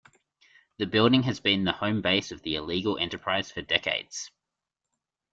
The 0.79 0.87
building 0.87 1.21
has 1.21 1.39
been 1.39 1.63
the 1.63 1.73
home 1.73 2.01
base 2.01 2.31
of 2.31 2.41
the 2.41 2.55
illegal 2.55 2.97
enterprise 2.97 3.51
for 3.51 3.61
decades. 3.61 4.31